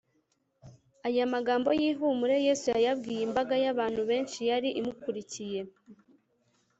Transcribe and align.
aya 1.07 1.25
magambo 1.33 1.69
y’ihumure 1.79 2.35
yesu 2.47 2.65
yayabwiye 2.75 3.21
imbaga 3.27 3.53
y’abantu 3.63 4.01
benshi 4.09 4.39
yari 4.49 4.69
imukurikiye 4.79 5.61